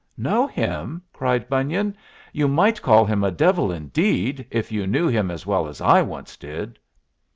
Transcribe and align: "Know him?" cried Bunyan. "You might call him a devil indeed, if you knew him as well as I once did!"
"Know 0.17 0.47
him?" 0.47 1.03
cried 1.13 1.47
Bunyan. 1.47 1.95
"You 2.33 2.47
might 2.47 2.81
call 2.81 3.05
him 3.05 3.23
a 3.23 3.29
devil 3.29 3.71
indeed, 3.71 4.47
if 4.49 4.71
you 4.71 4.87
knew 4.87 5.07
him 5.07 5.29
as 5.29 5.45
well 5.45 5.67
as 5.67 5.79
I 5.79 6.01
once 6.01 6.35
did!" 6.37 6.79